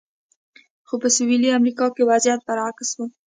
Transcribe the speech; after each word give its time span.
خو 0.87 0.95
په 1.01 1.07
سویلي 1.15 1.49
امریکا 1.59 1.85
کې 1.95 2.07
وضعیت 2.11 2.41
برعکس 2.47 2.89
و. 2.93 2.99